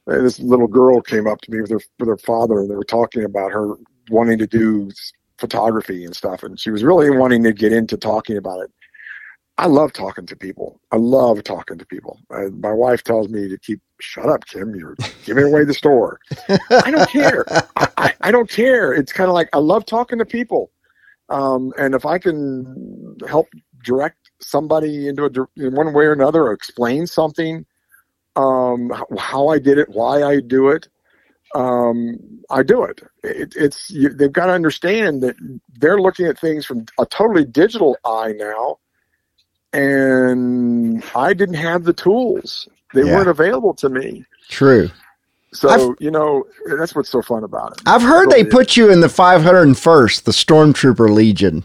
[0.06, 2.74] uh, this little girl came up to me with her with her father, and they
[2.74, 3.74] were talking about her
[4.10, 4.90] wanting to do
[5.38, 8.70] photography and stuff, and she was really wanting to get into talking about it.
[9.56, 10.80] I love talking to people.
[10.90, 12.18] I love talking to people.
[12.30, 14.74] I, my wife tells me to keep shut up, Kim.
[14.74, 16.18] You're giving away the store.
[16.48, 17.44] I don't care.
[17.76, 18.92] I, I, I don't care.
[18.92, 20.72] It's kind of like I love talking to people,
[21.28, 23.46] um, and if I can help
[23.84, 27.64] direct somebody into a in one way or another, or explain something,
[28.34, 30.88] um, how I did it, why I do it,
[31.54, 32.18] um,
[32.50, 33.02] I do it.
[33.22, 35.36] it it's you, they've got to understand that
[35.78, 38.78] they're looking at things from a totally digital eye now
[39.74, 42.68] and I didn't have the tools.
[42.94, 43.16] They Yeah.
[43.16, 44.24] weren't available to me.
[44.48, 44.88] True.
[45.52, 46.44] So, I've- you know,
[46.78, 47.82] that's what's so fun about it.
[47.86, 51.64] I've heard they put you in the 501st, the Stormtrooper Legion.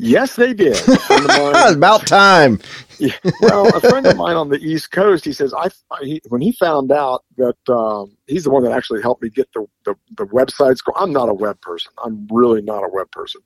[0.00, 0.76] Yes, they did.
[0.76, 2.60] A friend of mine- It's about time.
[3.00, 5.68] Yeah, well, a friend of mine on the East Coast, he says, I
[6.02, 9.48] he, when he found out that um, he's the one that actually helped me get
[9.54, 10.82] the, the, the websites.
[10.84, 11.92] go- I'm not a web person.
[12.04, 13.40] I'm really not a web person.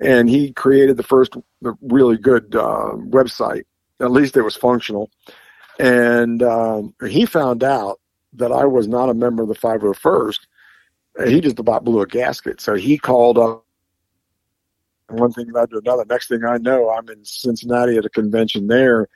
[0.00, 1.36] And he created the first
[1.82, 3.64] really good uh, website.
[4.00, 5.10] At least it was functional.
[5.78, 8.00] And um, he found out
[8.34, 10.40] that I was not a member of the 501st.
[11.26, 12.60] He just about blew a gasket.
[12.60, 13.64] So he called up
[15.08, 16.04] one thing led to another.
[16.08, 19.08] Next thing I know, I'm in Cincinnati at a convention there,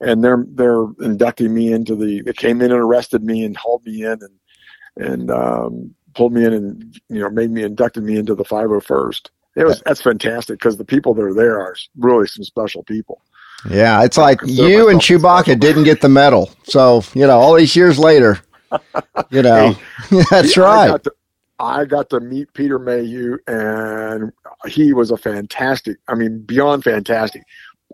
[0.00, 2.22] and they're they're inducting me into the.
[2.22, 4.30] They came in and arrested me and hauled me in and
[4.96, 9.28] and um, pulled me in and you know made me inducted me into the 501st.
[9.56, 13.22] It was that's fantastic because the people that are there are really some special people.
[13.70, 16.50] Yeah, it's like you and Chewbacca didn't get the medal.
[16.64, 18.38] So, you know, all these years later,
[19.30, 19.74] you know,
[20.30, 20.88] that's He- I right.
[20.88, 21.12] got to,
[21.58, 24.30] I got to meet Peter Mayhew, and
[24.66, 25.96] he was a fantastic.
[26.06, 27.42] I mean, beyond fantastic.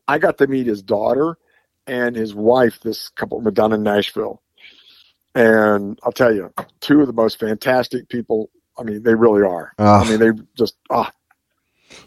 [0.08, 1.38] I got to meet his daughter
[1.86, 2.80] and his wife.
[2.80, 4.42] This couple Madonna Nashville,
[5.36, 8.50] and I'll tell you, two of the most fantastic people.
[8.76, 9.72] I mean, they really are.
[9.78, 10.00] Oh.
[10.00, 11.10] I mean, they just ah.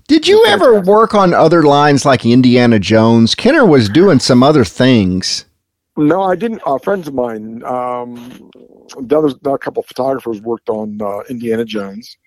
[0.07, 3.33] Did you ever work on other lines like Indiana Jones?
[3.35, 5.45] Kenner was doing some other things.
[5.97, 6.61] No, I didn't.
[6.65, 8.51] Uh, friends of mine, um,
[8.99, 12.17] the others, a couple of photographers worked on uh, Indiana Jones.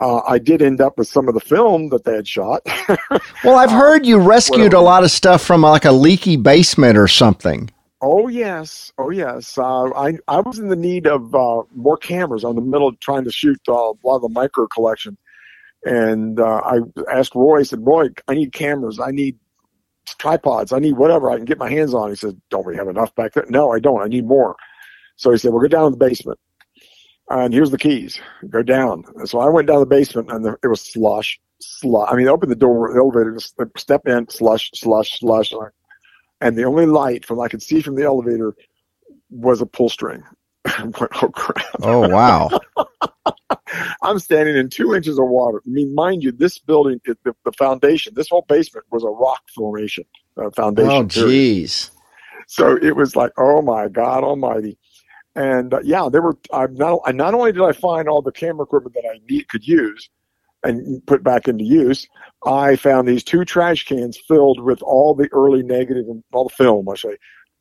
[0.00, 2.62] Uh, I did end up with some of the film that they had shot.
[3.44, 7.08] Well, I've heard you rescued a lot of stuff from like a leaky basement or
[7.08, 7.68] something.
[8.00, 9.58] Oh yes, oh yes.
[9.58, 12.44] Uh, I I was in the need of uh, more cameras.
[12.44, 15.16] I'm the middle trying to shoot uh, a lot of the micro collection,
[15.84, 16.78] and uh, I
[17.10, 17.60] asked Roy.
[17.60, 19.00] I said, "Roy, I need cameras.
[19.00, 19.38] I need
[20.18, 20.72] tripods.
[20.72, 23.14] I need whatever I can get my hands on." He said, "Don't we have enough
[23.14, 24.02] back there?" No, I don't.
[24.02, 24.56] I need more.
[25.16, 26.38] So he said, "Well, go down to the basement,
[27.30, 28.20] and here's the keys.
[28.48, 32.08] Go down." And so I went down the basement, and the, it was slush, slush.
[32.10, 33.38] I mean, open the door, the elevator,
[33.76, 35.52] step in, slush, slush, slush
[36.42, 38.54] and the only light from I could see from the elevator
[39.30, 40.22] was a pull string.
[40.84, 41.64] Oh crap!
[41.82, 42.48] Oh, wow.
[44.02, 45.60] I'm standing in two inches of water.
[45.66, 49.42] I mean, mind you, this building, the, the foundation, this whole basement was a rock
[49.54, 50.04] formation
[50.36, 50.90] uh, foundation.
[50.90, 51.90] Oh, jeez.
[52.46, 54.78] So it was like, oh my God Almighty!
[55.34, 56.36] And uh, yeah, there were.
[56.52, 57.00] I not.
[57.06, 60.10] I not only did I find all the camera equipment that I need could use
[60.62, 62.06] and put back into use,
[62.46, 66.54] I found these two trash cans filled with all the early negative and all the
[66.54, 67.16] film, I say,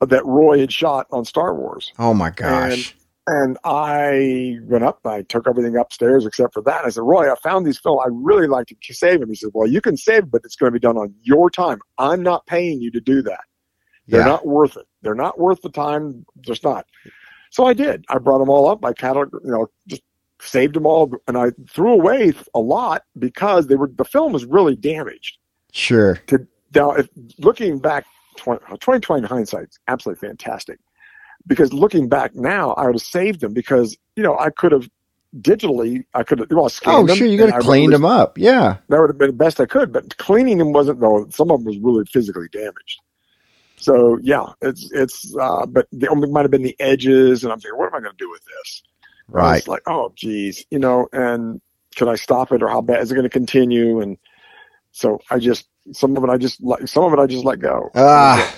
[0.10, 1.92] that Roy had shot on Star Wars.
[2.00, 2.96] Oh, my gosh.
[3.28, 6.84] And I went up, I took everything upstairs except for that.
[6.86, 8.00] I said, Roy, I found these film.
[8.00, 9.30] I really like to save them.
[9.30, 11.80] He said, Well, you can save, but it's going to be done on your time.
[12.00, 13.42] I'm not paying you to do that.
[14.08, 14.26] They're Yeah.
[14.26, 14.88] not worth it.
[15.04, 16.26] They're not worth the time.
[16.42, 16.88] Just not.
[17.52, 18.06] So I did.
[18.10, 18.84] I brought them all up.
[18.84, 20.02] I catalog, you know, just
[20.42, 24.46] saved them all, and I threw away a lot because they were the film was
[24.46, 25.38] really damaged.
[25.72, 26.20] Sure.
[26.74, 28.06] Now, if, looking back,
[28.38, 29.54] 20, 2020 is
[29.88, 30.80] absolutely fantastic.
[31.48, 34.89] Because looking back now, I would have saved them because you know I could have
[35.39, 37.15] digitally, I could have well scanned Oh, them.
[37.17, 37.28] sure.
[37.28, 38.38] You could have cleaned them up.
[38.38, 38.78] Yeah.
[38.89, 41.28] That would have been the best I could, but cleaning them wasn't though.
[41.30, 43.00] Some of them was really physically damaged.
[43.78, 45.36] So yeah, it's it's.
[45.36, 48.00] Uh, but the only might have been the edges, and I'm thinking, what am I
[48.02, 48.84] going to do with this?
[49.28, 49.65] Right.
[49.67, 51.62] like, oh, geez, you know, and
[51.96, 54.02] can I stop it or how bad is it going to continue?
[54.02, 54.17] And
[54.92, 57.60] so I just, some of it I just like, some of it I just let
[57.60, 57.92] go.
[57.96, 58.56] Ah.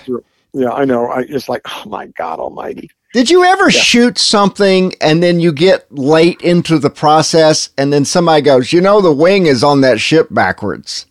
[0.52, 1.10] Yeah, I know.
[1.10, 2.90] I just like, oh my God almighty.
[3.12, 3.70] Did you ever Yeah.
[3.70, 8.80] shoot something and then you get late into the process and then somebody goes, you
[8.80, 11.06] know, the wing is on that ship backwards?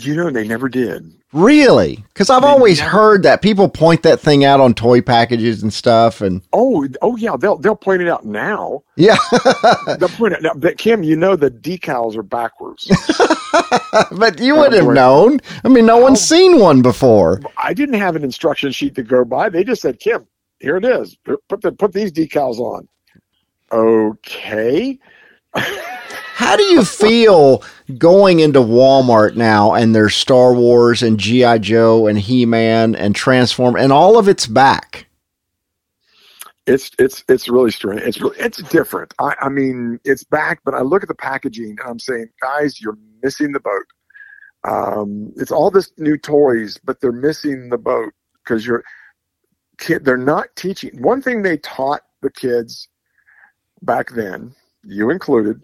[0.00, 1.12] You know, they never did.
[1.32, 1.96] Really?
[2.08, 6.20] Because I've always heard that people point that thing out on toy packages and stuff.
[6.20, 8.82] And Oh, oh yeah, they'll they'll point it out now.
[8.96, 9.16] yeah,
[9.98, 10.58] They'll point it out.
[10.58, 12.84] But Kim, you know the decals are backwards.
[14.18, 15.38] but you would have known.
[15.64, 16.34] I mean, no one's Oh.
[16.34, 17.40] seen one before.
[17.56, 19.48] I didn't have an instruction sheet to go by.
[19.50, 20.26] They just said, Kim,
[20.58, 21.16] here it is.
[21.48, 22.88] Put the put these decals on.
[23.72, 24.98] Okay.
[26.40, 27.62] How do you feel
[27.98, 31.58] going into Walmart now and there's Star Wars and G.I.
[31.58, 35.06] Joe and He Man and Transform and all of it's back?
[36.66, 38.00] It's it's it's really strange.
[38.00, 39.12] It's really it's different.
[39.18, 42.80] I, I mean, it's back, but I look at the packaging and I'm saying, guys,
[42.80, 43.86] you're missing the boat.
[44.66, 48.82] Um, it's all this new toys, but they're missing the boat because you're
[49.76, 50.06] kid.
[50.06, 51.02] They're not teaching.
[51.02, 52.88] One thing they taught the kids
[53.82, 55.60] back then, you included,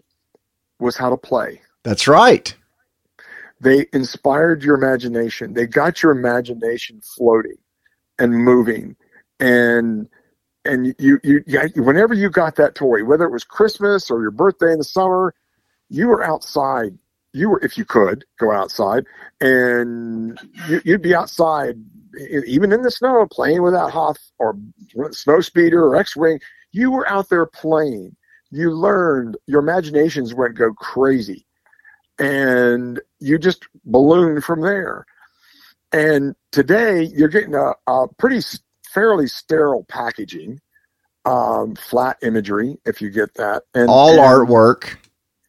[0.79, 1.61] was how to play.
[1.83, 2.53] That's right.
[3.59, 5.53] They inspired your imagination.
[5.53, 7.57] They got your imagination floating
[8.19, 8.95] and moving,
[9.39, 10.07] and
[10.63, 14.31] and you you, you whenever you got that toy, whether it was Christmas or your
[14.31, 15.33] birthday in the summer,
[15.89, 16.97] you were outside.
[17.33, 19.05] You were, if you could, go outside,
[19.41, 21.75] and you, you'd be outside,
[22.47, 24.57] even in the snow, playing with that Hoth or
[25.11, 26.39] snow speeder or X-wing.
[26.71, 28.15] You were out there playing.
[28.51, 29.37] You learned.
[29.47, 31.45] Your imaginations went go crazy,
[32.19, 35.05] and you just ballooned from there.
[35.91, 38.41] And today, you're getting a, a pretty
[38.93, 40.59] fairly sterile packaging,
[41.25, 44.95] um, flat imagery, if you get that, and all and, artwork.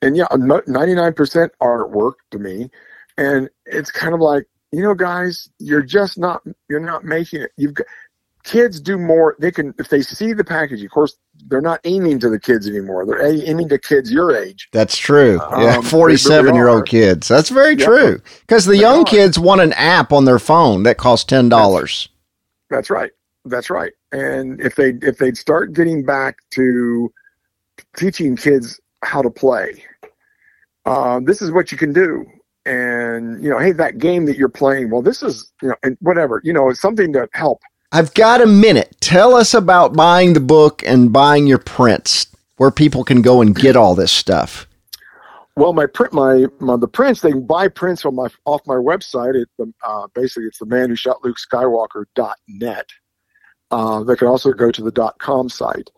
[0.02, 0.26] And yeah,
[0.66, 2.70] ninety nine percent artwork to me,
[3.16, 7.52] and it's kind of like you know, guys, you're just not you're not making it.
[7.56, 7.86] You've got
[8.48, 9.36] kids do more.
[9.38, 10.82] They can if they see the package.
[10.82, 13.06] Of course, they're not aiming to the kids anymore.
[13.06, 14.68] They're aiming to kids your age.
[14.72, 15.38] That's true.
[15.40, 17.28] Um, yeah, forty-seven really year old kids.
[17.28, 17.84] That's very yeah.
[17.86, 18.22] true.
[18.40, 19.04] Because the they young are.
[19.04, 22.08] kids want an app on their phone that costs ten dollars.
[22.70, 23.12] That's, that's right.
[23.44, 23.92] That's right.
[24.12, 27.12] And if they if they'd start getting back to
[27.96, 29.84] teaching kids how to play,
[30.86, 32.24] uh, this is what you can do.
[32.66, 35.96] And you know, hey, that game that you're playing, well, this is you know, and
[36.00, 37.62] whatever, you know, it's something to help.
[37.90, 38.94] I've got a minute.
[39.00, 42.26] Tell us about buying the book and buying your prints,
[42.58, 44.66] where people can go and get all this stuff.
[45.56, 48.74] Well, my print, my, my the prints they can buy prints on my off my
[48.74, 49.34] website.
[49.34, 49.48] It
[49.84, 52.86] uh, basically it's the man who shot Luke Skywalker dot net.
[53.70, 55.90] Uh, they can also go to the dot .com site,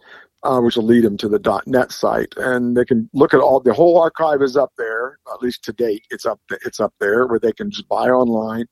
[0.44, 3.40] uh, which will lead them to the dot .net site, and they can look at
[3.40, 3.60] all.
[3.60, 6.06] The whole archive is up there, at least to date.
[6.10, 6.40] It's up.
[6.64, 8.66] It's up there where they can just buy online.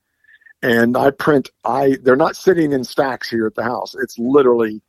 [0.62, 1.50] And I print.
[1.64, 3.94] I they're not sitting in stacks here at the house.
[3.94, 4.82] It's literally,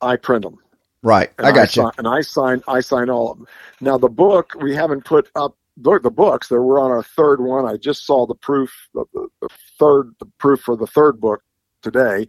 [0.00, 0.58] I print them.
[1.02, 1.68] Right, and I got I you.
[1.68, 2.62] Sign, and I sign.
[2.66, 3.46] I sign all of them.
[3.80, 6.48] Now the book we haven't put up the, the books.
[6.48, 7.64] There we're on our third one.
[7.64, 9.48] I just saw the proof, the, the, the
[9.78, 11.42] third, the proof for the third book
[11.82, 12.26] today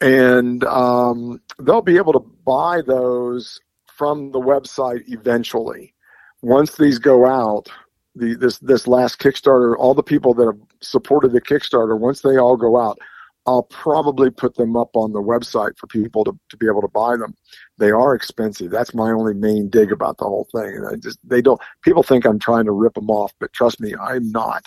[0.00, 5.94] and um, they'll be able to buy those from the website eventually.
[6.42, 7.70] Once these go out,
[8.14, 12.36] the this this last Kickstarter, all the people that have supported the Kickstarter, once they
[12.36, 12.98] all go out,
[13.46, 16.88] I'll probably put them up on the website for people to, to be able to
[16.88, 17.34] buy them.
[17.78, 18.70] They are expensive.
[18.70, 20.76] That's my only main dig about the whole thing.
[20.76, 23.80] And I just they don't people think I'm trying to rip them off, but trust
[23.80, 24.66] me, I'm not.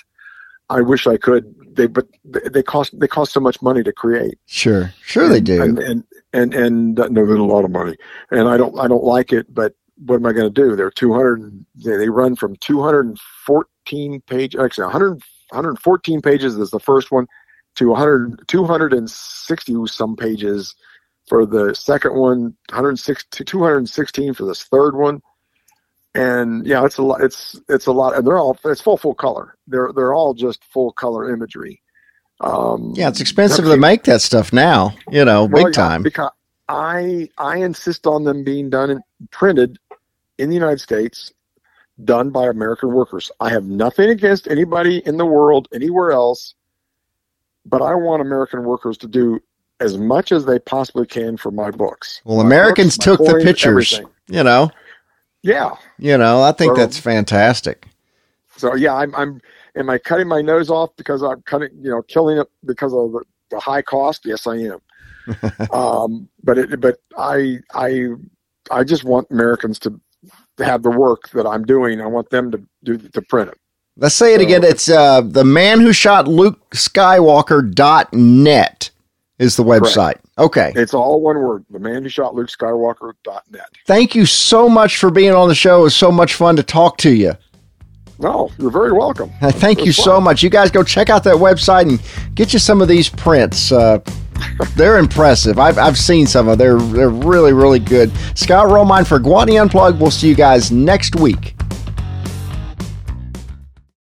[0.70, 1.56] I wish I could.
[1.76, 4.38] They but they cost they cost so much money to create.
[4.46, 5.62] Sure, sure and, they do.
[5.62, 7.96] And and and, and uh, no, there's a lot of money,
[8.32, 9.54] and I don't I don't like it.
[9.54, 9.74] But
[10.06, 10.76] what am I going to do?
[10.76, 11.66] They're 200.
[11.84, 17.26] They, they run from 214 pages, actually 100 114 pages is the first one
[17.76, 20.76] to 100 260 some pages
[21.26, 25.22] for the second one 106 to 216 for this third one
[26.18, 27.22] and yeah, it's a lot.
[27.22, 29.56] It's it's a lot, and they're all it's full full color.
[29.68, 31.82] They're they're all just full color imagery.
[32.42, 34.96] Um, yeah, it's expensive to make that stuff now.
[35.12, 36.02] You know, well, big time.
[36.02, 36.32] Because
[36.68, 39.78] I I insist on them being done and printed
[40.38, 41.34] in the United States,
[42.04, 43.32] done by American workers.
[43.40, 46.56] I have nothing against anybody in the world anywhere else,
[47.66, 49.40] but I want American workers to do
[49.80, 52.22] as much as they possibly can for my books.
[52.26, 53.94] Well, my Americans books, took the pictures.
[53.94, 54.14] Everything.
[54.28, 54.72] You know.
[55.44, 55.76] Yeah.
[56.00, 57.88] You know, I think so, that's fantastic.
[58.58, 59.40] So yeah, I'm I'm
[59.76, 63.12] am I cutting my nose off because I'm cutting you know killing it because of
[63.12, 64.26] the, the high cost?
[64.26, 64.80] Yes, I am.
[65.72, 68.08] um, but it but I I
[68.72, 70.00] I just want Americans to
[70.60, 72.02] have the work that I'm doing.
[72.02, 73.58] I want them to do to print it.
[73.98, 74.64] Let's say it so, again.
[74.64, 78.92] It's uh, the man who shot Luke Skywalker dot net
[79.40, 80.14] is the website.
[80.14, 80.26] Correct.
[80.40, 80.74] Okay.
[80.76, 81.66] It's all one word.
[81.70, 83.70] The man who shot Luke Skywalker.net.
[83.86, 85.82] Thank you so much for being on the show.
[85.82, 87.34] It was so much fun to talk to you.
[88.20, 89.30] No, you're very welcome.
[89.42, 90.06] Thank you fun.
[90.06, 90.42] so much.
[90.42, 92.02] You guys go check out that website and
[92.36, 93.72] get you some of these prints.
[93.72, 94.00] Uh,
[94.76, 95.60] they're impressive.
[95.60, 96.80] I've, I've seen some of them.
[96.80, 98.12] They're, they're really, really good.
[98.36, 100.00] Scott Romine for Gwatney Unplugged.
[100.00, 101.56] We'll see you guys next week.